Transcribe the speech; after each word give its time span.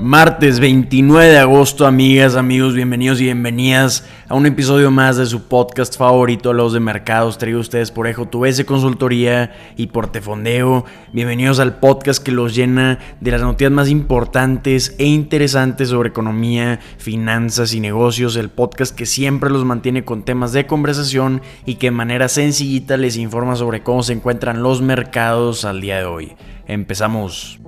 Martes 0.00 0.60
29 0.60 1.26
de 1.26 1.38
agosto, 1.38 1.84
amigas, 1.84 2.36
amigos, 2.36 2.72
bienvenidos 2.72 3.20
y 3.20 3.24
bienvenidas 3.24 4.08
a 4.28 4.36
un 4.36 4.46
episodio 4.46 4.92
más 4.92 5.16
de 5.16 5.26
su 5.26 5.48
podcast 5.48 5.96
favorito, 5.96 6.52
Los 6.52 6.72
de 6.72 6.78
Mercados, 6.78 7.36
traído 7.36 7.58
ustedes 7.58 7.90
por 7.90 8.06
Ejo 8.06 8.28
S 8.46 8.64
Consultoría 8.64 9.52
y 9.76 9.88
por 9.88 10.12
Tefondeo. 10.12 10.84
Bienvenidos 11.12 11.58
al 11.58 11.80
podcast 11.80 12.22
que 12.22 12.30
los 12.30 12.54
llena 12.54 13.00
de 13.20 13.32
las 13.32 13.42
noticias 13.42 13.72
más 13.72 13.88
importantes 13.88 14.94
e 14.98 15.04
interesantes 15.04 15.88
sobre 15.88 16.10
economía, 16.10 16.78
finanzas 16.98 17.74
y 17.74 17.80
negocios. 17.80 18.36
El 18.36 18.50
podcast 18.50 18.94
que 18.94 19.04
siempre 19.04 19.50
los 19.50 19.64
mantiene 19.64 20.04
con 20.04 20.22
temas 20.22 20.52
de 20.52 20.68
conversación 20.68 21.42
y 21.66 21.74
que 21.74 21.88
de 21.88 21.96
manera 21.96 22.28
sencillita 22.28 22.96
les 22.96 23.16
informa 23.16 23.56
sobre 23.56 23.82
cómo 23.82 24.04
se 24.04 24.12
encuentran 24.12 24.62
los 24.62 24.80
mercados 24.80 25.64
al 25.64 25.80
día 25.80 25.98
de 25.98 26.04
hoy. 26.04 26.36
Empezamos. 26.68 27.58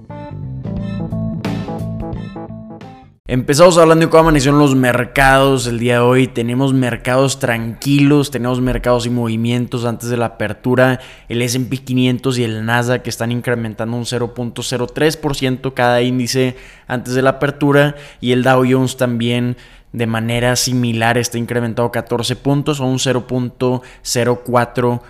Empezamos 3.33 3.79
hablando 3.79 4.05
de 4.05 4.11
cómo 4.11 4.23
amanecieron 4.23 4.59
los 4.59 4.75
mercados 4.75 5.69
el 5.69 5.79
día 5.79 5.95
de 5.95 6.01
hoy. 6.01 6.27
Tenemos 6.27 6.75
mercados 6.75 7.39
tranquilos, 7.39 8.33
tenemos 8.33 8.61
mercados 8.61 9.07
y 9.07 9.11
movimientos 9.11 9.85
antes 9.85 10.09
de 10.09 10.17
la 10.17 10.27
apertura. 10.27 10.99
El 11.29 11.41
SP 11.47 11.79
500 11.79 12.39
y 12.39 12.43
el 12.43 12.67
Nasdaq 12.67 13.03
que 13.03 13.11
están 13.11 13.31
incrementando 13.31 13.97
un 13.97 14.03
0.03% 14.03 15.75
cada 15.75 16.03
índice 16.03 16.57
antes 16.89 17.15
de 17.15 17.23
la 17.23 17.31
apertura. 17.31 17.95
Y 18.21 18.33
el 18.33 18.43
Dow 18.43 18.65
Jones 18.69 18.97
también 18.97 19.57
de 19.93 20.09
manera 20.09 20.57
similar 20.57 21.17
está 21.17 21.39
incrementado 21.39 21.93
14 21.93 22.35
puntos 22.35 22.81
o 22.81 22.85
un 22.85 22.99
0.04%. 22.99 25.03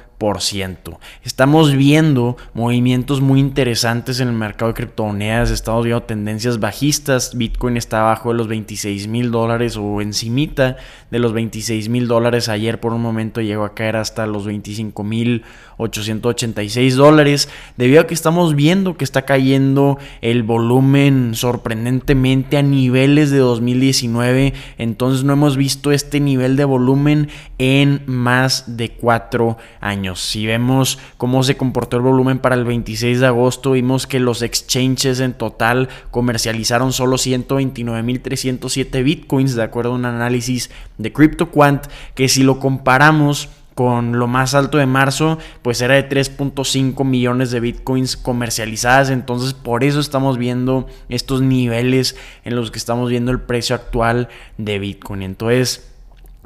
Estamos 1.25 1.75
viendo 1.75 2.37
movimientos 2.53 3.23
muy 3.23 3.41
interesantes 3.41 4.21
en 4.21 4.29
el 4.29 4.35
mercado 4.35 4.71
de 4.71 4.75
criptomonedas, 4.75 5.51
estamos 5.51 5.87
viendo 5.87 6.03
tendencias 6.03 6.61
bajistas, 6.61 7.39
Bitcoin 7.39 7.79
está 7.79 8.03
abajo 8.03 8.29
de 8.29 8.37
los 8.37 8.47
26 8.47 9.09
mil 9.09 9.31
dólares 9.31 9.79
o 9.79 10.03
encimita 10.03 10.77
de 11.11 11.19
los 11.21 11.33
26 11.33 11.89
mil 11.89 12.07
dólares, 12.07 12.51
ayer 12.51 12.79
por 12.81 12.93
un 12.93 13.01
momento 13.01 13.41
llegó 13.41 13.65
a 13.65 13.75
caer 13.75 13.97
hasta 13.97 14.27
los 14.27 14.45
25 14.45 15.03
mil 15.05 15.43
886 15.79 16.97
dólares, 16.97 17.49
debido 17.79 18.03
a 18.03 18.07
que 18.07 18.13
estamos 18.13 18.55
viendo 18.55 18.99
que 18.99 19.05
está 19.05 19.23
cayendo 19.23 19.97
el 20.21 20.43
volumen 20.43 21.35
sorprendentemente 21.35 22.59
a 22.59 22.63
niveles 22.63 23.31
de 23.31 23.39
2019, 23.39 24.53
entonces 24.77 25.25
no 25.25 25.33
hemos 25.33 25.57
visto 25.57 25.93
este 25.93 26.21
nivel 26.21 26.57
de 26.57 26.67
volumen 26.67 27.31
en 27.57 28.03
más 28.05 28.77
de 28.77 28.91
cuatro 28.91 29.57
años. 29.81 30.10
Si 30.17 30.47
vemos 30.47 30.99
cómo 31.17 31.43
se 31.43 31.57
comportó 31.57 31.97
el 31.97 32.03
volumen 32.03 32.39
para 32.39 32.55
el 32.55 32.65
26 32.65 33.21
de 33.21 33.27
agosto, 33.27 33.73
vimos 33.73 34.07
que 34.07 34.21
los 34.21 34.43
exchanges 34.43 35.21
en 35.21 35.35
total 35.35 35.89
comercializaron 36.11 36.93
solo 36.93 37.17
129.307 37.17 39.03
bitcoins, 39.03 39.55
de 39.55 39.63
acuerdo 39.63 39.93
a 39.93 39.95
un 39.95 40.05
análisis 40.05 40.71
de 40.99 41.13
CryptoQuant, 41.13 41.87
que 42.15 42.29
si 42.29 42.43
lo 42.43 42.59
comparamos 42.59 43.49
con 43.75 44.19
lo 44.19 44.27
más 44.27 44.55
alto 44.55 44.77
de 44.79 44.85
marzo, 44.85 45.39
pues 45.63 45.81
era 45.81 45.95
de 45.95 46.07
3.5 46.07 47.03
millones 47.05 47.51
de 47.51 47.61
bitcoins 47.61 48.17
comercializadas. 48.17 49.09
Entonces, 49.09 49.55
por 49.55 49.85
eso 49.85 50.01
estamos 50.01 50.37
viendo 50.37 50.87
estos 51.09 51.41
niveles 51.41 52.15
en 52.45 52.57
los 52.57 52.71
que 52.71 52.79
estamos 52.79 53.09
viendo 53.09 53.33
el 53.33 53.41
precio 53.41 53.75
actual 53.75 54.29
de 54.59 54.79
bitcoin. 54.79 55.23
Entonces, 55.23 55.90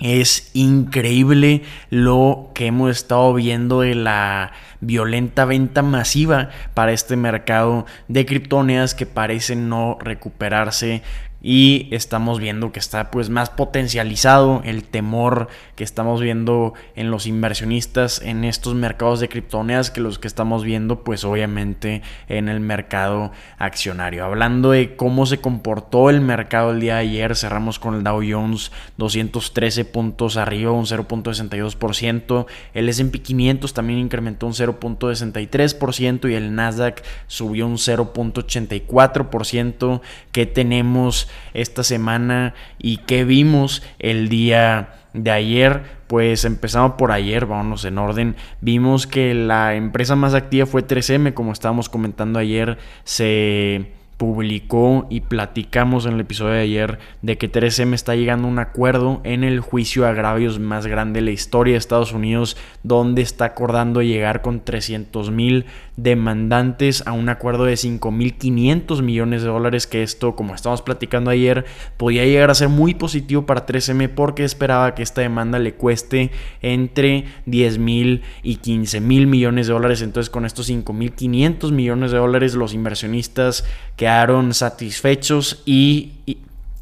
es 0.01 0.51
increíble 0.55 1.63
lo 1.91 2.51
que 2.55 2.67
hemos 2.67 2.91
estado 2.91 3.33
viendo 3.35 3.81
de 3.81 3.95
la 3.95 4.53
violenta 4.81 5.45
venta 5.45 5.83
masiva 5.83 6.51
para 6.75 6.93
este 6.93 7.17
mercado 7.17 7.87
de 8.09 8.27
criptomonedas 8.27 8.95
que 8.95 9.07
parece 9.07 9.57
no 9.57 9.97
recuperarse 10.01 11.03
y 11.47 11.89
estamos 11.91 12.41
viendo 12.41 12.73
que 12.73 12.79
está 12.79 13.11
pues 13.11 13.29
más 13.29 13.51
potencializado 13.51 14.63
el 14.65 14.83
temor 14.83 15.49
que 15.77 15.85
estamos 15.85 16.23
viendo 16.23 16.73
en 16.97 17.11
los 17.11 17.27
inversionistas 17.27 18.23
en 18.23 18.45
estos 18.45 18.75
mercados 18.75 19.21
de 19.21 19.29
criptomonedas 19.29 19.91
que 19.91 20.01
los 20.01 20.19
que 20.19 20.27
estamos 20.27 20.65
viendo 20.65 21.05
pues 21.05 21.23
obviamente 21.23 22.01
en 22.29 22.49
el 22.49 22.61
mercado 22.61 23.31
accionario. 23.59 24.25
Hablando 24.25 24.71
de 24.71 24.97
cómo 24.97 25.27
se 25.27 25.43
comportó 25.43 26.09
el 26.09 26.23
mercado 26.23 26.71
el 26.71 26.81
día 26.81 26.95
de 26.95 27.01
ayer, 27.01 27.37
cerramos 27.37 27.79
con 27.79 27.95
el 27.95 28.05
Dow 28.05 28.23
Jones 28.27 28.73
213 28.97 29.85
puntos 29.85 30.39
arriba, 30.39 30.73
un 30.73 30.87
0.62%, 30.87 32.47
el 32.73 32.89
S&P 32.89 33.21
500 33.21 33.75
también 33.75 33.99
incrementó 33.99 34.47
un 34.47 34.55
0.63% 34.55 36.31
y 36.31 36.35
el 36.35 36.55
Nasdaq 36.55 37.03
subió 37.27 37.67
un 37.67 37.77
0.84%. 37.77 40.01
que 40.33 40.47
tenemos 40.47 41.29
esta 41.53 41.83
semana 41.83 42.55
y 42.79 42.99
qué 42.99 43.25
vimos 43.25 43.83
el 43.99 44.29
día 44.29 44.95
de 45.15 45.31
ayer. 45.31 45.83
Pues 46.07 46.45
empezamos 46.45 46.93
por 46.93 47.13
ayer, 47.13 47.47
vámonos 47.47 47.85
en 47.85 47.99
orden. 47.99 48.37
Vimos 48.61 49.07
que 49.07 49.35
la 49.35 49.75
empresa 49.75 50.17
más 50.17 50.35
activa 50.35 50.67
fue 50.67 50.87
3M, 50.87 51.33
como 51.35 51.53
estábamos 51.53 51.89
comentando 51.89 52.39
ayer, 52.39 52.79
se 53.05 53.93
publicó 54.17 55.07
y 55.11 55.23
platicamos 55.23 56.07
en 56.07 56.15
el 56.15 56.21
episodio 56.21 56.53
de 56.53 56.61
ayer 56.61 56.99
de 57.23 57.37
que 57.37 57.51
3M 57.51 57.95
está 57.95 58.15
llegando 58.15 58.47
a 58.47 58.51
un 58.51 58.59
acuerdo 58.59 59.21
en 59.25 59.45
el 59.45 59.61
juicio 59.61 60.07
agravios 60.07 60.59
más 60.59 60.87
grande 60.87 61.21
de 61.21 61.27
la 61.27 61.31
historia 61.33 61.73
de 61.73 61.79
Estados 61.79 62.13
Unidos, 62.13 62.57
donde 62.83 63.23
está 63.23 63.47
acordando 63.47 64.03
llegar 64.03 64.41
con 64.43 64.61
300 64.61 65.31
mil 65.31 65.67
demandantes 65.97 67.07
a 67.07 67.13
un 67.13 67.29
acuerdo 67.29 67.65
de 67.65 67.75
5.500 67.75 69.03
millones 69.03 69.43
de 69.43 69.49
dólares, 69.49 69.87
que 69.87 70.03
esto, 70.03 70.35
como 70.35 70.55
estamos 70.55 70.83
platicando 70.83 71.31
ayer, 71.31 71.65
podía 71.97 72.25
llegar 72.25 72.51
a 72.51 72.55
ser 72.55 72.69
muy 72.69 72.95
positivo 72.95 73.47
para 73.47 73.67
3M 73.67 74.09
porque 74.09 74.45
esperaba 74.45 74.95
que 74.95 75.03
esta 75.03 75.21
demanda 75.21 75.59
le 75.59 75.75
cueste 75.75 76.31
entre 76.63 77.25
10 77.47 77.79
mil 77.79 78.23
y 78.43 78.57
15 78.57 79.01
mil 79.01 79.27
millones 79.27 79.67
de 79.67 79.73
dólares. 79.73 80.03
Entonces 80.03 80.31
con 80.31 80.45
estos 80.45 80.69
5.500 80.71 81.73
millones 81.73 82.11
de 82.11 82.19
dólares 82.19 82.55
los 82.55 82.75
inversionistas 82.75 83.65
quedaron 83.97 84.55
satisfechos 84.55 85.63
y 85.65 86.13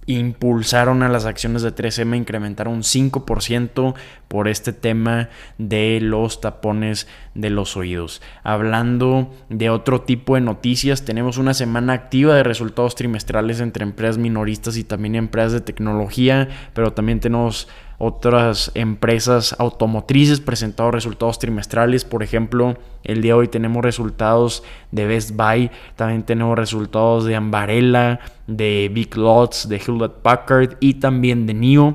impulsaron 0.07 1.03
a 1.03 1.09
las 1.09 1.27
acciones 1.27 1.63
de 1.63 1.75
3M 1.75 2.15
a 2.15 2.17
incrementar 2.17 2.69
un 2.69 2.83
5% 2.83 3.95
por 4.29 4.49
este 4.49 4.73
tema 4.73 5.29
de 5.59 6.01
los 6.01 6.41
tapones 6.41 7.07
de 7.35 7.51
los 7.51 7.77
oídos. 7.77 8.23
Hablando 8.43 9.33
de 9.49 9.71
otro 9.71 10.03
tipo 10.03 10.35
de 10.35 10.41
noticias, 10.41 11.05
tenemos 11.05 11.39
una 11.39 11.55
semana 11.55 11.93
activa 11.93 12.35
de 12.35 12.43
resultados 12.43 12.95
trimestrales 12.95 13.61
entre 13.61 13.85
empresas 13.85 14.19
minoristas 14.19 14.77
y 14.77 14.85
también 14.85 15.15
empresas 15.15 15.53
de 15.53 15.61
tecnología, 15.61 16.49
pero 16.75 16.93
también 16.93 17.21
tenemos 17.21 17.69
otras 18.05 18.73
empresas 18.75 19.55
automotrices 19.61 20.41
presentado 20.41 20.91
resultados 20.91 21.39
trimestrales. 21.39 22.05
Por 22.05 22.25
ejemplo, 22.25 22.77
el 23.05 23.23
día 23.23 23.35
de 23.35 23.39
hoy 23.39 23.49
tenemos 23.49 23.85
resultados 23.85 24.65
de 24.91 25.07
Best 25.07 25.37
Buy, 25.37 25.71
también 25.95 26.25
tenemos 26.25 26.59
resultados 26.59 27.25
de 27.27 27.37
Ambarella, 27.37 28.19
de 28.49 28.91
Big 28.93 29.17
Lots, 29.17 29.69
de 29.69 29.77
Hewlett 29.77 30.15
Packard 30.15 30.79
y 30.81 30.95
también 30.95 31.47
de 31.47 31.55
NIO. 31.55 31.95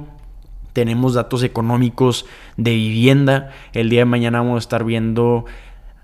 Tenemos 0.71 1.15
datos 1.15 1.43
económicos 1.43 2.25
de 2.55 2.71
vivienda. 2.71 3.51
El 3.73 3.89
día 3.89 3.99
de 3.99 4.05
mañana 4.05 4.39
vamos 4.39 4.55
a 4.55 4.59
estar 4.59 4.85
viendo 4.85 5.43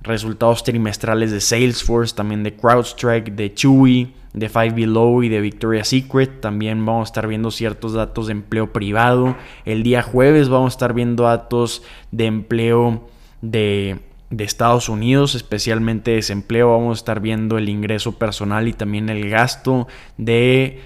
resultados 0.04 0.64
trimestrales 0.64 1.32
de 1.32 1.42
Salesforce, 1.42 2.16
también 2.16 2.44
de 2.44 2.54
CrowdStrike, 2.54 3.32
de 3.32 3.54
Chewy, 3.54 4.14
de 4.34 4.50
Five 4.50 4.72
Below 4.72 5.24
y 5.24 5.30
de 5.30 5.42
Victoria's 5.42 5.88
Secret. 5.88 6.42
También 6.42 6.86
vamos 6.86 7.08
a 7.08 7.10
estar 7.10 7.28
viendo 7.28 7.52
ciertos 7.52 7.94
datos 7.94 8.28
de 8.28 8.34
empleo 8.34 8.74
privado. 8.74 9.36
El 9.66 9.84
día 9.84 10.02
jueves 10.02 10.50
vamos 10.50 10.74
a 10.74 10.76
estar 10.76 10.94
viendo 10.94 11.24
datos 11.24 11.84
de 12.12 12.26
empleo 12.26 13.08
de, 13.42 14.00
de 14.30 14.44
Estados 14.44 14.90
Unidos, 14.90 15.36
especialmente 15.36 16.12
desempleo. 16.12 16.72
Vamos 16.72 16.98
a 16.98 17.02
estar 17.02 17.20
viendo 17.20 17.58
el 17.58 17.70
ingreso 17.70 18.18
personal 18.18 18.68
y 18.68 18.74
también 18.74 19.10
el 19.10 19.30
gasto 19.30 19.88
de 20.18 20.82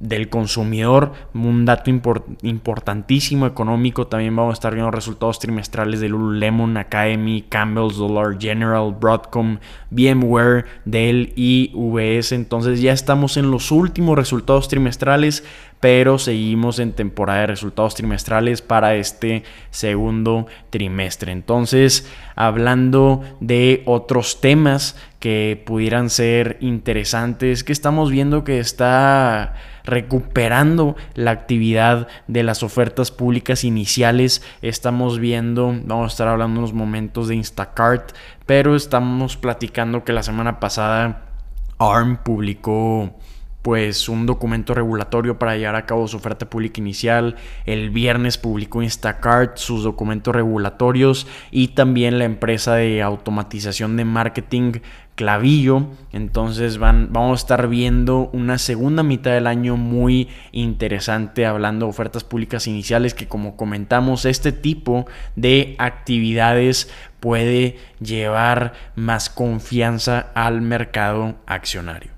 del 0.00 0.28
consumidor, 0.28 1.12
un 1.34 1.64
dato 1.64 1.90
importantísimo 1.90 3.46
económico. 3.46 4.06
También 4.06 4.36
vamos 4.36 4.52
a 4.52 4.54
estar 4.54 4.74
viendo 4.74 4.90
resultados 4.90 5.40
trimestrales 5.40 6.00
de 6.00 6.08
Lululemon, 6.08 6.76
Academy, 6.76 7.42
Campbell's, 7.48 7.96
Dollar 7.96 8.38
General, 8.38 8.94
Broadcom, 8.98 9.58
VMware, 9.90 10.66
Dell 10.84 11.32
y 11.34 11.72
VS. 11.74 12.32
Entonces 12.32 12.80
ya 12.80 12.92
estamos 12.92 13.36
en 13.36 13.50
los 13.50 13.72
últimos 13.72 14.16
resultados 14.16 14.68
trimestrales, 14.68 15.42
pero 15.80 16.18
seguimos 16.18 16.78
en 16.78 16.92
temporada 16.92 17.40
de 17.40 17.46
resultados 17.48 17.94
trimestrales 17.94 18.62
para 18.62 18.94
este 18.94 19.42
segundo 19.70 20.46
trimestre. 20.70 21.32
Entonces, 21.32 22.08
hablando 22.36 23.22
de 23.40 23.82
otros 23.86 24.40
temas 24.40 24.96
que 25.18 25.60
pudieran 25.66 26.10
ser 26.10 26.56
interesantes, 26.60 27.64
que 27.64 27.72
estamos 27.72 28.10
viendo 28.10 28.44
que 28.44 28.60
está 28.60 29.54
recuperando 29.88 30.96
la 31.14 31.32
actividad 31.32 32.08
de 32.28 32.42
las 32.42 32.62
ofertas 32.62 33.10
públicas 33.10 33.64
iniciales. 33.64 34.42
Estamos 34.62 35.18
viendo, 35.18 35.74
vamos 35.84 36.04
a 36.04 36.08
estar 36.08 36.28
hablando 36.28 36.60
unos 36.60 36.74
momentos 36.74 37.28
de 37.28 37.36
Instacart, 37.36 38.12
pero 38.46 38.76
estamos 38.76 39.36
platicando 39.36 40.04
que 40.04 40.12
la 40.12 40.22
semana 40.22 40.60
pasada 40.60 41.22
ARM 41.78 42.18
publicó 42.18 43.14
pues 43.62 44.08
un 44.08 44.24
documento 44.24 44.72
regulatorio 44.72 45.38
para 45.38 45.56
llevar 45.56 45.76
a 45.76 45.84
cabo 45.84 46.06
su 46.06 46.16
oferta 46.16 46.48
pública 46.48 46.80
inicial. 46.80 47.36
El 47.66 47.90
viernes 47.90 48.38
publicó 48.38 48.82
Instacart 48.82 49.56
sus 49.56 49.82
documentos 49.82 50.34
regulatorios 50.34 51.26
y 51.50 51.68
también 51.68 52.18
la 52.18 52.24
empresa 52.24 52.76
de 52.76 53.02
automatización 53.02 53.96
de 53.96 54.04
marketing 54.04 54.72
Clavillo. 55.18 55.88
Entonces 56.12 56.78
van, 56.78 57.08
vamos 57.10 57.40
a 57.40 57.42
estar 57.42 57.66
viendo 57.66 58.30
una 58.32 58.56
segunda 58.56 59.02
mitad 59.02 59.32
del 59.32 59.48
año 59.48 59.76
muy 59.76 60.28
interesante 60.52 61.44
hablando 61.44 61.86
de 61.86 61.90
ofertas 61.90 62.22
públicas 62.22 62.68
iniciales 62.68 63.14
que 63.14 63.26
como 63.26 63.56
comentamos 63.56 64.24
este 64.26 64.52
tipo 64.52 65.06
de 65.34 65.74
actividades 65.78 66.88
puede 67.18 67.78
llevar 67.98 68.74
más 68.94 69.28
confianza 69.28 70.28
al 70.36 70.60
mercado 70.60 71.34
accionario. 71.46 72.12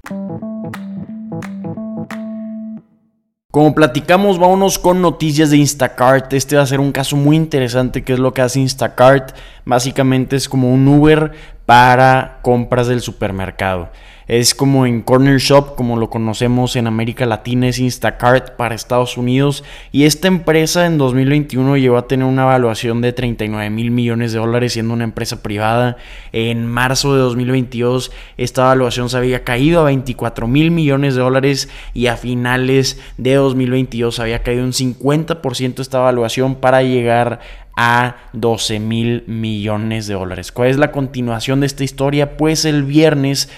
Como 3.50 3.74
platicamos, 3.74 4.38
vámonos 4.38 4.78
con 4.78 5.02
noticias 5.02 5.50
de 5.50 5.56
Instacart. 5.56 6.32
Este 6.34 6.54
va 6.54 6.62
a 6.62 6.66
ser 6.66 6.78
un 6.78 6.92
caso 6.92 7.16
muy 7.16 7.34
interesante, 7.34 8.04
que 8.04 8.12
es 8.12 8.20
lo 8.20 8.32
que 8.32 8.42
hace 8.42 8.60
Instacart. 8.60 9.34
Básicamente 9.64 10.36
es 10.36 10.48
como 10.48 10.72
un 10.72 10.86
Uber 10.86 11.32
para 11.66 12.38
compras 12.42 12.86
del 12.86 13.00
supermercado. 13.00 13.88
Es 14.30 14.54
como 14.54 14.86
en 14.86 15.02
Corner 15.02 15.40
Shop, 15.40 15.74
como 15.74 15.96
lo 15.96 16.08
conocemos 16.08 16.76
en 16.76 16.86
América 16.86 17.26
Latina, 17.26 17.66
es 17.66 17.80
Instacart 17.80 18.50
para 18.54 18.76
Estados 18.76 19.16
Unidos. 19.16 19.64
Y 19.90 20.04
esta 20.04 20.28
empresa 20.28 20.86
en 20.86 20.98
2021 20.98 21.76
llegó 21.78 21.96
a 21.96 22.06
tener 22.06 22.26
una 22.26 22.42
evaluación 22.42 23.00
de 23.00 23.12
39 23.12 23.70
mil 23.70 23.90
millones 23.90 24.32
de 24.32 24.38
dólares, 24.38 24.74
siendo 24.74 24.94
una 24.94 25.02
empresa 25.02 25.42
privada. 25.42 25.96
En 26.30 26.64
marzo 26.64 27.12
de 27.12 27.22
2022, 27.22 28.12
esta 28.36 28.62
evaluación 28.62 29.10
se 29.10 29.16
había 29.16 29.42
caído 29.42 29.80
a 29.80 29.86
24 29.86 30.46
mil 30.46 30.70
millones 30.70 31.16
de 31.16 31.22
dólares 31.22 31.68
y 31.92 32.06
a 32.06 32.16
finales 32.16 33.00
de 33.18 33.34
2022 33.34 34.20
había 34.20 34.44
caído 34.44 34.62
un 34.62 34.70
50% 34.70 35.80
esta 35.80 35.98
evaluación 35.98 36.54
para 36.54 36.84
llegar 36.84 37.40
a 37.82 38.16
12 38.34 38.78
mil 38.78 39.24
millones 39.26 40.06
de 40.06 40.12
dólares. 40.12 40.52
¿Cuál 40.52 40.68
es 40.68 40.76
la 40.76 40.92
continuación 40.92 41.60
de 41.60 41.66
esta 41.66 41.82
historia? 41.82 42.36
Pues 42.36 42.66
el 42.66 42.84
viernes 42.84 43.48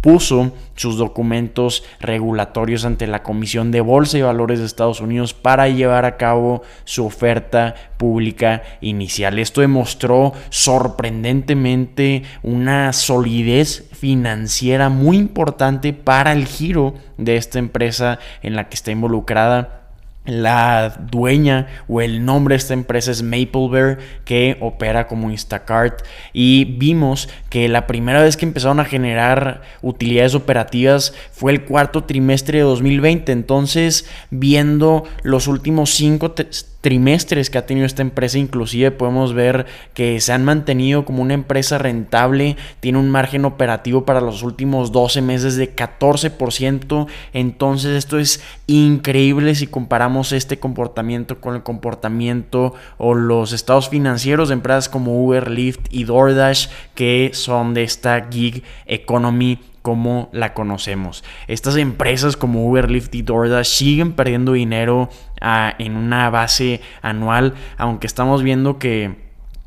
puso 0.00 0.52
sus 0.74 0.96
documentos 0.96 1.84
regulatorios 2.00 2.84
ante 2.84 3.06
la 3.06 3.22
Comisión 3.22 3.70
de 3.70 3.80
Bolsa 3.80 4.18
y 4.18 4.22
Valores 4.22 4.58
de 4.58 4.66
Estados 4.66 5.00
Unidos 5.00 5.34
para 5.34 5.68
llevar 5.68 6.04
a 6.04 6.16
cabo 6.16 6.62
su 6.84 7.04
oferta 7.04 7.74
pública 7.96 8.62
inicial. 8.80 9.38
Esto 9.38 9.60
demostró 9.60 10.32
sorprendentemente 10.48 12.22
una 12.42 12.92
solidez 12.92 13.88
financiera 13.92 14.88
muy 14.88 15.18
importante 15.18 15.92
para 15.92 16.32
el 16.32 16.46
giro 16.46 16.94
de 17.18 17.36
esta 17.36 17.58
empresa 17.58 18.18
en 18.42 18.56
la 18.56 18.68
que 18.68 18.74
está 18.74 18.90
involucrada 18.90 19.79
la 20.26 21.06
dueña 21.10 21.66
o 21.88 22.00
el 22.00 22.24
nombre 22.24 22.52
de 22.52 22.58
esta 22.58 22.74
empresa 22.74 23.10
es 23.10 23.22
Maple 23.22 23.68
Bear 23.70 23.98
que 24.24 24.56
opera 24.60 25.06
como 25.06 25.30
Instacart. 25.30 26.02
Y 26.32 26.64
vimos 26.64 27.28
que 27.48 27.68
la 27.68 27.86
primera 27.86 28.22
vez 28.22 28.36
que 28.36 28.44
empezaron 28.44 28.80
a 28.80 28.84
generar 28.84 29.62
utilidades 29.82 30.34
operativas 30.34 31.14
fue 31.32 31.52
el 31.52 31.64
cuarto 31.64 32.04
trimestre 32.04 32.58
de 32.58 32.64
2020 32.64 33.32
entonces 33.32 34.08
viendo 34.30 35.04
los 35.22 35.48
últimos 35.48 35.90
cinco 35.90 36.34
trimestres 36.80 37.50
que 37.50 37.58
ha 37.58 37.66
tenido 37.66 37.86
esta 37.86 38.02
empresa, 38.02 38.38
inclusive 38.38 38.90
podemos 38.90 39.34
ver 39.34 39.66
que 39.94 40.20
se 40.20 40.32
han 40.32 40.44
mantenido 40.44 41.04
como 41.04 41.22
una 41.22 41.34
empresa 41.34 41.78
rentable, 41.78 42.56
tiene 42.80 42.98
un 42.98 43.10
margen 43.10 43.44
operativo 43.44 44.04
para 44.04 44.20
los 44.20 44.42
últimos 44.42 44.92
12 44.92 45.22
meses 45.22 45.56
de 45.56 45.74
14%, 45.74 47.06
entonces 47.32 47.96
esto 47.96 48.18
es 48.18 48.42
increíble 48.66 49.54
si 49.54 49.66
comparamos 49.66 50.32
este 50.32 50.58
comportamiento 50.58 51.40
con 51.40 51.54
el 51.54 51.62
comportamiento 51.62 52.74
o 52.98 53.14
los 53.14 53.52
estados 53.52 53.88
financieros 53.88 54.48
de 54.48 54.54
empresas 54.54 54.88
como 54.88 55.22
Uber, 55.24 55.50
Lyft 55.50 55.86
y 55.90 56.04
DoorDash 56.04 56.68
que 56.94 57.30
son 57.34 57.74
de 57.74 57.82
esta 57.82 58.28
gig 58.30 58.62
economy 58.86 59.58
como 59.82 60.28
la 60.32 60.54
conocemos. 60.54 61.24
Estas 61.46 61.76
empresas 61.76 62.36
como 62.36 62.66
Uber, 62.66 62.90
Lyft 62.90 63.14
y 63.14 63.22
DoorDash 63.22 63.66
siguen 63.66 64.12
perdiendo 64.12 64.52
dinero 64.52 65.08
ah, 65.40 65.74
en 65.78 65.96
una 65.96 66.30
base 66.30 66.80
anual, 67.02 67.54
aunque 67.78 68.06
estamos 68.06 68.42
viendo 68.42 68.78
que 68.78 69.16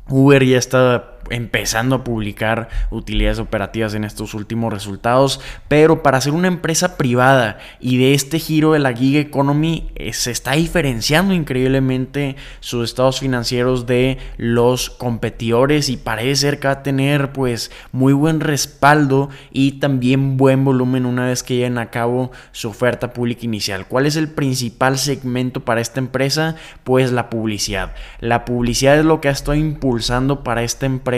Uber 0.08 0.44
ya 0.44 0.58
está 0.58 1.13
empezando 1.30 1.96
a 1.96 2.04
publicar 2.04 2.68
utilidades 2.90 3.38
operativas 3.38 3.94
en 3.94 4.04
estos 4.04 4.34
últimos 4.34 4.72
resultados, 4.72 5.40
pero 5.68 6.02
para 6.02 6.20
ser 6.20 6.32
una 6.32 6.48
empresa 6.48 6.96
privada 6.96 7.58
y 7.80 7.98
de 7.98 8.14
este 8.14 8.38
giro 8.38 8.72
de 8.72 8.78
la 8.78 8.92
gig 8.92 9.16
economy 9.16 9.90
eh, 9.94 10.12
se 10.12 10.30
está 10.30 10.52
diferenciando 10.52 11.34
increíblemente 11.34 12.36
sus 12.60 12.84
estados 12.84 13.20
financieros 13.20 13.86
de 13.86 14.18
los 14.36 14.90
competidores 14.90 15.88
y 15.88 15.96
parece 15.96 16.36
ser 16.36 16.60
que 16.60 16.68
va 16.68 16.74
a 16.74 16.82
tener 16.82 17.32
pues 17.32 17.70
muy 17.92 18.12
buen 18.12 18.40
respaldo 18.40 19.30
y 19.52 19.72
también 19.72 20.36
buen 20.36 20.64
volumen 20.64 21.06
una 21.06 21.26
vez 21.26 21.42
que 21.42 21.56
lleven 21.56 21.78
a 21.78 21.90
cabo 21.90 22.32
su 22.52 22.68
oferta 22.68 23.12
pública 23.12 23.44
inicial. 23.44 23.86
¿Cuál 23.86 24.06
es 24.06 24.16
el 24.16 24.28
principal 24.28 24.98
segmento 24.98 25.60
para 25.60 25.80
esta 25.80 26.00
empresa? 26.00 26.56
Pues 26.84 27.12
la 27.12 27.30
publicidad. 27.30 27.94
La 28.20 28.44
publicidad 28.44 28.98
es 28.98 29.04
lo 29.04 29.20
que 29.20 29.28
estoy 29.28 29.58
impulsando 29.58 30.42
para 30.42 30.62
esta 30.62 30.86
empresa 30.86 31.13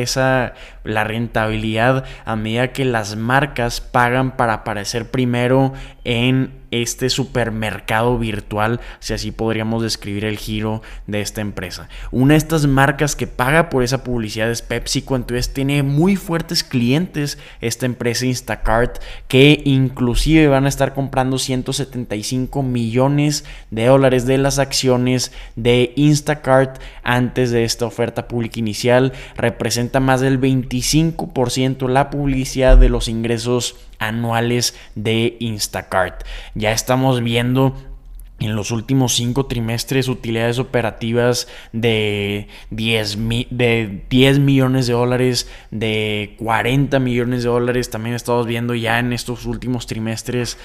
la 0.85 1.05
rentabilidad 1.05 2.05
a 2.25 2.37
medida 2.37 2.73
que 2.73 2.85
las 2.85 3.17
marcas 3.17 3.81
pagan 3.81 4.37
para 4.37 4.55
aparecer 4.55 5.11
primero 5.11 5.73
en 6.05 6.66
este 6.71 7.11
supermercado 7.11 8.19
virtual, 8.19 8.81
si 9.01 9.15
así 9.15 9.31
podríamos 9.31 9.83
describir 9.83 10.25
el 10.25 10.39
giro 10.39 10.83
de 11.07 11.21
esta 11.21 11.41
empresa. 11.41 11.89
Una 12.11 12.35
de 12.35 12.39
estas 12.39 12.67
marcas 12.67 13.17
que 13.17 13.27
paga 13.27 13.69
por 13.69 13.83
esa 13.83 14.05
publicidad 14.05 14.51
es 14.51 14.63
PepsiCo, 14.63 15.17
entonces 15.17 15.53
tiene 15.53 15.83
muy 15.83 16.17
fuertes 16.17 16.65
clientes 16.65 17.39
esta 17.61 17.87
empresa 17.87 18.27
Instacart 18.27 18.99
que 19.29 19.63
inclusive 19.65 20.49
van 20.49 20.67
a 20.67 20.69
estar 20.69 20.95
comprando 20.95 21.39
175 21.39 22.63
millones 22.63 23.45
de 23.71 23.87
dólares 23.87 24.27
de 24.27 24.39
las 24.39 24.59
acciones 24.59 25.33
de 25.55 25.93
Instacart 25.97 26.81
antes 27.03 27.51
de 27.51 27.65
esta 27.65 27.87
oferta 27.87 28.29
pública 28.29 28.59
inicial. 28.59 29.13
Representa 29.37 30.01
más 30.01 30.21
del 30.21 30.41
25% 30.41 31.89
la 31.89 32.11
publicidad 32.11 32.77
de 32.77 32.89
los 32.89 33.09
ingresos 33.09 33.77
anuales 33.99 34.75
de 34.95 35.37
Instacart. 35.41 36.25
Ya 36.57 36.73
estamos 36.73 37.23
viendo 37.23 37.77
en 38.39 38.57
los 38.57 38.71
últimos 38.71 39.15
cinco 39.15 39.45
trimestres 39.45 40.09
utilidades 40.09 40.59
operativas 40.59 41.49
de 41.73 42.49
10, 42.71 43.19
de 43.51 44.05
10 44.09 44.39
millones 44.39 44.87
de 44.87 44.95
dólares, 44.95 45.51
de 45.71 46.35
40 46.39 46.99
millones 46.99 47.43
de 47.43 47.51
dólares. 47.51 47.91
También 47.91 48.17
estamos 48.17 48.47
viendo 48.47 48.75
ya 48.75 48.99
en 48.99 49.13
estos 49.13 49.45
últimos 49.45 49.87
trimestres 49.87 50.57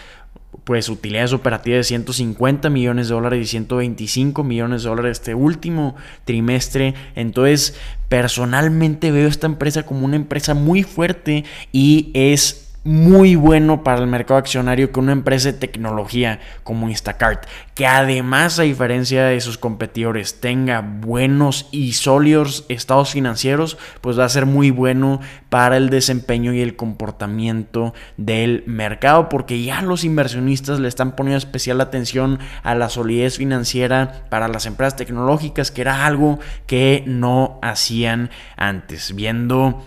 pues 0.63 0.87
utilidades 0.87 1.33
operativas 1.33 1.79
de 1.79 1.83
150 1.85 2.69
millones 2.69 3.09
de 3.09 3.13
dólares 3.13 3.41
y 3.41 3.49
125 3.49 4.43
millones 4.45 4.83
de 4.83 4.89
dólares 4.89 5.19
este 5.19 5.35
último 5.35 5.95
trimestre. 6.23 6.93
Entonces, 7.15 7.77
personalmente 8.07 9.11
veo 9.11 9.27
esta 9.27 9.47
empresa 9.47 9.83
como 9.83 10.05
una 10.05 10.15
empresa 10.15 10.53
muy 10.53 10.83
fuerte 10.83 11.43
y 11.73 12.11
es 12.13 12.70
muy 12.83 13.35
bueno 13.35 13.83
para 13.83 14.01
el 14.01 14.07
mercado 14.07 14.39
accionario 14.39 14.91
que 14.91 14.99
una 14.99 15.11
empresa 15.11 15.51
de 15.51 15.57
tecnología 15.57 16.39
como 16.63 16.89
Instacart, 16.89 17.45
que 17.75 17.85
además 17.85 18.57
a 18.57 18.63
diferencia 18.63 19.25
de 19.25 19.39
sus 19.39 19.57
competidores 19.57 20.39
tenga 20.39 20.81
buenos 20.81 21.67
y 21.71 21.93
sólidos 21.93 22.65
estados 22.69 23.11
financieros, 23.11 23.77
pues 24.01 24.17
va 24.17 24.25
a 24.25 24.29
ser 24.29 24.47
muy 24.47 24.71
bueno 24.71 25.19
para 25.49 25.77
el 25.77 25.89
desempeño 25.89 26.53
y 26.53 26.61
el 26.61 26.75
comportamiento 26.75 27.93
del 28.17 28.63
mercado, 28.65 29.29
porque 29.29 29.61
ya 29.61 29.81
los 29.81 30.03
inversionistas 30.03 30.79
le 30.79 30.87
están 30.87 31.15
poniendo 31.15 31.37
especial 31.37 31.81
atención 31.81 32.39
a 32.63 32.73
la 32.73 32.89
solidez 32.89 33.37
financiera 33.37 34.25
para 34.29 34.47
las 34.47 34.65
empresas 34.65 34.95
tecnológicas, 34.95 35.69
que 35.69 35.81
era 35.81 36.05
algo 36.05 36.39
que 36.65 37.03
no 37.05 37.59
hacían 37.61 38.31
antes, 38.57 39.13
viendo 39.13 39.85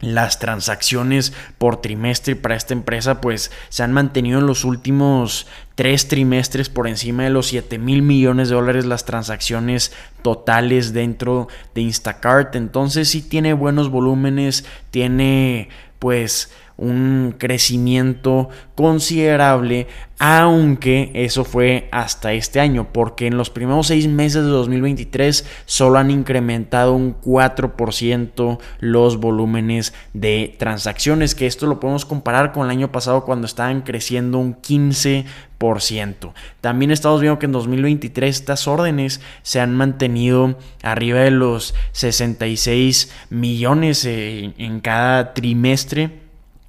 las 0.00 0.38
transacciones 0.38 1.32
por 1.58 1.80
trimestre 1.80 2.36
para 2.36 2.54
esta 2.54 2.72
empresa 2.72 3.20
pues 3.20 3.50
se 3.68 3.82
han 3.82 3.92
mantenido 3.92 4.38
en 4.38 4.46
los 4.46 4.64
últimos 4.64 5.46
tres 5.74 6.06
trimestres 6.06 6.68
por 6.68 6.86
encima 6.86 7.24
de 7.24 7.30
los 7.30 7.48
7 7.48 7.78
mil 7.78 8.02
millones 8.02 8.48
de 8.48 8.54
dólares 8.54 8.86
las 8.86 9.04
transacciones 9.04 9.92
totales 10.22 10.92
dentro 10.92 11.48
de 11.74 11.80
Instacart. 11.82 12.54
Entonces 12.54 13.08
sí 13.08 13.22
tiene 13.22 13.52
buenos 13.54 13.90
volúmenes 13.90 14.64
tiene 14.90 15.68
pues 15.98 16.50
un 16.78 17.34
crecimiento 17.36 18.48
considerable, 18.76 19.88
aunque 20.20 21.10
eso 21.12 21.44
fue 21.44 21.88
hasta 21.90 22.32
este 22.32 22.60
año, 22.60 22.92
porque 22.92 23.26
en 23.26 23.36
los 23.36 23.50
primeros 23.50 23.88
seis 23.88 24.06
meses 24.06 24.44
de 24.44 24.50
2023 24.50 25.44
solo 25.66 25.98
han 25.98 26.12
incrementado 26.12 26.94
un 26.94 27.20
4% 27.20 28.58
los 28.78 29.16
volúmenes 29.18 29.92
de 30.14 30.54
transacciones, 30.58 31.34
que 31.34 31.48
esto 31.48 31.66
lo 31.66 31.80
podemos 31.80 32.04
comparar 32.04 32.52
con 32.52 32.64
el 32.64 32.70
año 32.70 32.92
pasado 32.92 33.24
cuando 33.24 33.46
estaban 33.46 33.82
creciendo 33.82 34.38
un 34.38 34.54
15%. 34.54 36.32
También 36.60 36.92
estamos 36.92 37.20
viendo 37.20 37.40
que 37.40 37.46
en 37.46 37.52
2023 37.52 38.36
estas 38.36 38.68
órdenes 38.68 39.20
se 39.42 39.58
han 39.58 39.74
mantenido 39.74 40.56
arriba 40.84 41.18
de 41.18 41.32
los 41.32 41.74
66 41.90 43.12
millones 43.30 44.04
eh, 44.04 44.54
en 44.56 44.78
cada 44.78 45.34
trimestre 45.34 46.27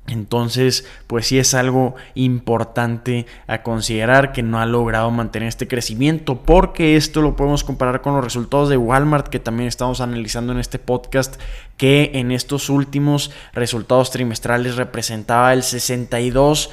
entonces, 0.10 0.86
pues 1.08 1.28
sí 1.28 1.38
es 1.38 1.54
algo 1.54 1.96
importante 2.16 3.28
a 3.48 3.62
considerar 3.64 4.32
que 4.32 4.42
no 4.44 4.60
ha 4.60 4.66
logrado 4.66 5.12
mantener 5.12 5.48
este 5.48 5.68
crecimiento, 5.68 6.42
porque 6.42 6.96
esto 6.96 7.22
lo 7.22 7.36
podemos 7.36 7.64
comparar 7.64 8.02
con 8.02 8.16
los 8.16 8.24
resultados 8.24 8.70
de 8.70 8.78
Walmart 8.78 9.28
que 9.28 9.40
también 9.40 9.68
estamos 9.68 10.02
analizando 10.02 10.52
en 10.54 10.60
este 10.60 10.80
podcast, 10.80 11.40
que 11.78 12.12
en 12.16 12.32
estos 12.32 12.70
últimos 12.70 13.32
resultados 13.54 14.10
trimestrales 14.12 14.76
representaba 14.78 15.54
el 15.54 15.62
62% 15.62 16.70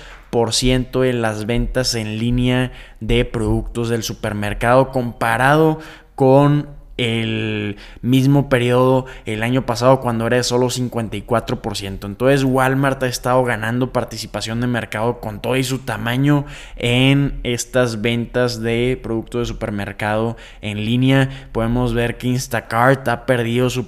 en 1.08 1.22
las 1.22 1.46
ventas 1.46 1.94
en 1.94 2.18
línea 2.18 2.72
de 3.00 3.24
productos 3.24 3.88
del 3.88 4.02
supermercado 4.02 4.90
comparado 4.90 5.78
con 6.14 6.75
el 6.96 7.76
mismo 8.00 8.48
periodo 8.48 9.06
el 9.26 9.42
año 9.42 9.66
pasado 9.66 10.00
cuando 10.00 10.26
era 10.26 10.36
de 10.36 10.42
solo 10.42 10.66
54%. 10.66 12.06
Entonces 12.06 12.44
Walmart 12.44 13.02
ha 13.02 13.08
estado 13.08 13.44
ganando 13.44 13.92
participación 13.92 14.60
de 14.60 14.66
mercado 14.66 15.20
con 15.20 15.40
todo 15.40 15.56
y 15.56 15.64
su 15.64 15.80
tamaño 15.80 16.46
en 16.76 17.40
estas 17.42 18.00
ventas 18.00 18.62
de 18.62 18.98
productos 19.02 19.40
de 19.40 19.52
supermercado 19.54 20.36
en 20.60 20.84
línea. 20.84 21.48
Podemos 21.52 21.94
ver 21.94 22.18
que 22.18 22.28
Instacart 22.28 23.06
ha 23.08 23.26
perdido 23.26 23.70
su, 23.70 23.86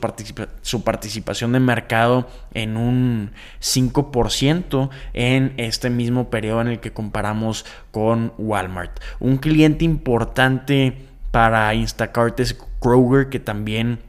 su 0.62 0.84
participación 0.84 1.52
de 1.52 1.60
mercado 1.60 2.28
en 2.54 2.76
un 2.76 3.30
5% 3.60 4.90
en 5.14 5.54
este 5.56 5.90
mismo 5.90 6.30
periodo 6.30 6.60
en 6.60 6.68
el 6.68 6.80
que 6.80 6.92
comparamos 6.92 7.64
con 7.90 8.32
Walmart. 8.38 9.00
Un 9.20 9.38
cliente 9.38 9.84
importante 9.84 11.08
para 11.38 11.72
Instacart 11.72 12.40
es 12.40 12.58
Kroger, 12.80 13.28
que 13.28 13.38
también 13.38 14.00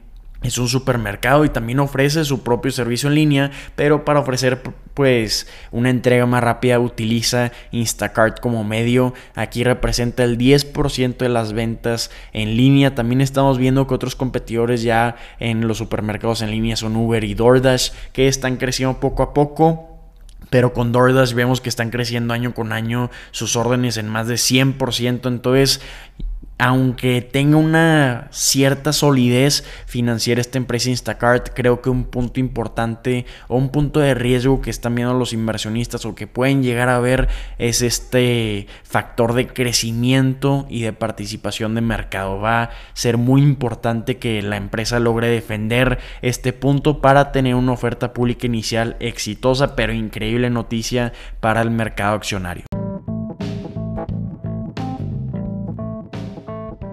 es 0.42 0.58
un 0.58 0.66
supermercado 0.66 1.44
y 1.44 1.48
también 1.48 1.78
ofrece 1.78 2.24
su 2.24 2.42
propio 2.42 2.72
servicio 2.72 3.08
en 3.08 3.14
línea, 3.14 3.52
pero 3.76 4.04
para 4.04 4.18
ofrecer 4.18 4.60
pues 4.94 5.46
una 5.70 5.90
entrega 5.90 6.26
más 6.26 6.42
rápida 6.42 6.80
utiliza 6.80 7.52
Instacart 7.70 8.40
como 8.40 8.64
medio. 8.64 9.14
Aquí 9.36 9.62
representa 9.62 10.24
el 10.24 10.38
10% 10.38 11.18
de 11.18 11.28
las 11.28 11.52
ventas 11.52 12.10
en 12.32 12.56
línea. 12.56 12.96
También 12.96 13.20
estamos 13.20 13.58
viendo 13.58 13.86
que 13.86 13.94
otros 13.94 14.16
competidores 14.16 14.82
ya 14.82 15.14
en 15.38 15.68
los 15.68 15.78
supermercados 15.78 16.42
en 16.42 16.50
línea 16.50 16.74
son 16.74 16.96
Uber 16.96 17.22
y 17.22 17.34
DoorDash 17.34 17.92
que 18.12 18.26
están 18.26 18.56
creciendo 18.56 18.98
poco 18.98 19.22
a 19.22 19.32
poco. 19.32 19.86
Pero 20.48 20.72
con 20.72 20.90
DoorDash 20.90 21.34
vemos 21.34 21.60
que 21.60 21.68
están 21.68 21.90
creciendo 21.90 22.34
año 22.34 22.54
con 22.54 22.72
año 22.72 23.08
sus 23.30 23.54
órdenes 23.54 23.98
en 23.98 24.08
más 24.08 24.26
de 24.26 24.34
100%. 24.34 25.28
Entonces 25.28 25.80
aunque 26.60 27.22
tenga 27.22 27.56
una 27.56 28.28
cierta 28.32 28.92
solidez 28.92 29.64
financiera 29.86 30.42
esta 30.42 30.58
empresa 30.58 30.90
Instacart, 30.90 31.48
creo 31.54 31.80
que 31.80 31.88
un 31.88 32.04
punto 32.04 32.38
importante 32.38 33.24
o 33.48 33.56
un 33.56 33.70
punto 33.70 33.98
de 33.98 34.12
riesgo 34.12 34.60
que 34.60 34.68
están 34.68 34.94
viendo 34.94 35.14
los 35.14 35.32
inversionistas 35.32 36.04
o 36.04 36.14
que 36.14 36.26
pueden 36.26 36.62
llegar 36.62 36.90
a 36.90 37.00
ver 37.00 37.28
es 37.56 37.80
este 37.80 38.66
factor 38.84 39.32
de 39.32 39.46
crecimiento 39.46 40.66
y 40.68 40.82
de 40.82 40.92
participación 40.92 41.74
de 41.74 41.80
mercado. 41.80 42.38
Va 42.38 42.64
a 42.64 42.70
ser 42.92 43.16
muy 43.16 43.40
importante 43.40 44.18
que 44.18 44.42
la 44.42 44.58
empresa 44.58 45.00
logre 45.00 45.28
defender 45.28 45.98
este 46.20 46.52
punto 46.52 47.00
para 47.00 47.32
tener 47.32 47.54
una 47.54 47.72
oferta 47.72 48.12
pública 48.12 48.46
inicial 48.46 48.96
exitosa, 49.00 49.74
pero 49.76 49.94
increíble 49.94 50.50
noticia 50.50 51.14
para 51.40 51.62
el 51.62 51.70
mercado 51.70 52.16
accionario. 52.16 52.69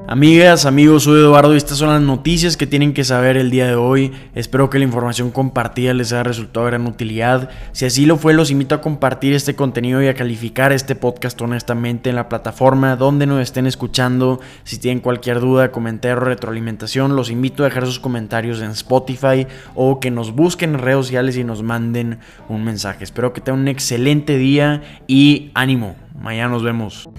Amigas, 0.09 0.65
amigos, 0.65 1.03
soy 1.03 1.19
Eduardo 1.19 1.53
y 1.53 1.57
estas 1.57 1.79
son 1.79 1.89
las 1.89 2.01
noticias 2.01 2.55
que 2.55 2.65
tienen 2.65 2.93
que 2.93 3.03
saber 3.03 3.35
el 3.35 3.51
día 3.51 3.67
de 3.67 3.75
hoy. 3.75 4.13
Espero 4.35 4.69
que 4.69 4.79
la 4.79 4.85
información 4.85 5.31
compartida 5.31 5.93
les 5.93 6.13
haya 6.13 6.23
resultado 6.23 6.65
de 6.65 6.71
gran 6.71 6.87
utilidad. 6.87 7.49
Si 7.73 7.83
así 7.83 8.05
lo 8.05 8.15
fue, 8.15 8.33
los 8.33 8.49
invito 8.49 8.73
a 8.73 8.79
compartir 8.79 9.33
este 9.33 9.53
contenido 9.53 10.01
y 10.01 10.07
a 10.07 10.13
calificar 10.13 10.71
este 10.71 10.95
podcast 10.95 11.41
honestamente 11.41 12.09
en 12.09 12.15
la 12.15 12.29
plataforma 12.29 12.95
donde 12.95 13.25
nos 13.25 13.41
estén 13.41 13.67
escuchando. 13.67 14.39
Si 14.63 14.77
tienen 14.77 15.01
cualquier 15.01 15.41
duda, 15.41 15.73
comentario 15.73 16.15
o 16.15 16.21
retroalimentación, 16.21 17.17
los 17.17 17.29
invito 17.29 17.63
a 17.63 17.65
dejar 17.65 17.85
sus 17.85 17.99
comentarios 17.99 18.61
en 18.61 18.71
Spotify 18.71 19.45
o 19.75 19.99
que 19.99 20.09
nos 20.09 20.31
busquen 20.31 20.75
en 20.75 20.79
redes 20.79 21.05
sociales 21.05 21.35
y 21.35 21.43
nos 21.43 21.63
manden 21.63 22.19
un 22.47 22.63
mensaje. 22.63 23.03
Espero 23.03 23.33
que 23.33 23.41
tengan 23.41 23.59
un 23.59 23.67
excelente 23.67 24.37
día 24.37 24.83
y 25.05 25.51
ánimo. 25.53 25.97
Mañana 26.17 26.53
nos 26.53 26.63
vemos. 26.63 27.09